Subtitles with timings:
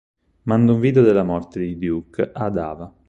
[0.45, 2.91] Manda un video della morte di Duke ad Ava.